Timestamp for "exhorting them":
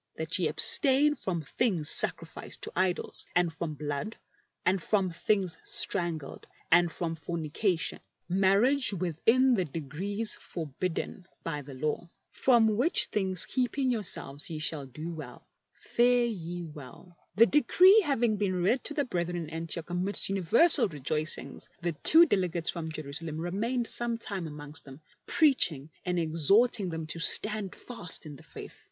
26.17-27.05